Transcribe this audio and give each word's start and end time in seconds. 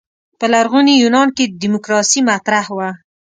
په 0.39 0.45
لرغوني 0.53 0.93
یونان 1.03 1.27
کې 1.37 1.45
دیموکراسي 1.61 2.19
مطرح 2.29 2.65
وه. 2.77 2.89